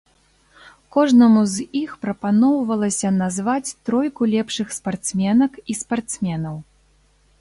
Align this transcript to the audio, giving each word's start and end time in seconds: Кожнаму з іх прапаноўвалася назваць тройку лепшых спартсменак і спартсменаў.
Кожнаму 0.95 1.41
з 1.51 1.65
іх 1.81 1.91
прапаноўвалася 2.05 3.07
назваць 3.19 3.75
тройку 3.91 4.21
лепшых 4.35 4.67
спартсменак 4.81 5.53
і 5.75 5.81
спартсменаў. 5.83 6.57